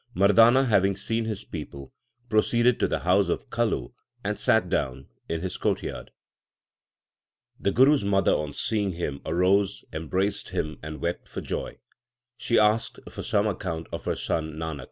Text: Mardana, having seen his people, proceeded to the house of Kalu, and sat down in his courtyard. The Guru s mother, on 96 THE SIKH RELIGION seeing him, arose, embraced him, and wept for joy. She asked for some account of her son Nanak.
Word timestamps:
Mardana, 0.15 0.65
having 0.67 0.95
seen 0.95 1.25
his 1.25 1.43
people, 1.43 1.93
proceeded 2.27 2.79
to 2.79 2.87
the 2.87 3.01
house 3.01 3.29
of 3.29 3.51
Kalu, 3.51 3.93
and 4.23 4.39
sat 4.39 4.67
down 4.67 5.05
in 5.29 5.41
his 5.41 5.57
courtyard. 5.57 6.09
The 7.59 7.69
Guru 7.71 7.93
s 7.93 8.01
mother, 8.01 8.31
on 8.33 8.45
96 8.45 8.51
THE 8.51 8.57
SIKH 8.67 8.71
RELIGION 8.85 8.93
seeing 8.97 8.99
him, 9.13 9.21
arose, 9.27 9.85
embraced 9.93 10.49
him, 10.49 10.79
and 10.81 11.01
wept 11.01 11.27
for 11.27 11.41
joy. 11.41 11.77
She 12.35 12.57
asked 12.57 12.99
for 13.11 13.21
some 13.21 13.45
account 13.45 13.85
of 13.91 14.05
her 14.05 14.15
son 14.15 14.53
Nanak. 14.53 14.79